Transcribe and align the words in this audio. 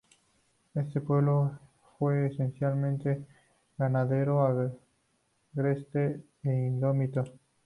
Éste 0.73 0.99
pueblo 0.99 1.59
fue 1.99 2.25
esencialmente 2.25 3.23
ganadero, 3.77 4.41
agreste 5.53 6.23
e 6.41 6.47
indómito. 6.49 7.23